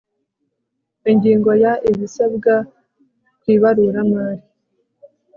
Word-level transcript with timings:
Ingingo 1.11 1.51
ya 1.63 1.73
Ibisabwa 1.89 2.53
ku 3.39 3.45
ibaruramari 3.55 4.43